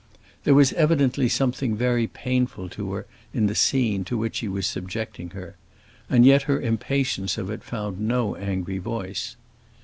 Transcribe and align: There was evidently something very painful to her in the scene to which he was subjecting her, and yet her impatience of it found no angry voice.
There 0.45 0.55
was 0.55 0.73
evidently 0.73 1.29
something 1.29 1.75
very 1.75 2.07
painful 2.07 2.69
to 2.69 2.93
her 2.93 3.05
in 3.35 3.45
the 3.45 3.53
scene 3.53 4.03
to 4.05 4.17
which 4.17 4.39
he 4.39 4.47
was 4.47 4.65
subjecting 4.65 5.29
her, 5.37 5.57
and 6.09 6.25
yet 6.25 6.41
her 6.49 6.59
impatience 6.59 7.37
of 7.37 7.51
it 7.51 7.63
found 7.63 7.99
no 7.99 8.35
angry 8.35 8.79
voice. 8.79 9.35